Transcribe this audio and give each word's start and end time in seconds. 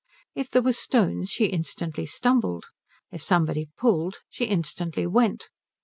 If 0.33 0.49
there 0.49 0.63
were 0.63 0.73
stones, 0.73 1.29
she 1.29 1.45
instantly 1.45 2.07
stumbled; 2.07 2.65
if 3.11 3.21
somebody 3.21 3.69
pulled, 3.77 4.21
she 4.31 4.45
instantly 4.45 5.05
went. 5.05 5.49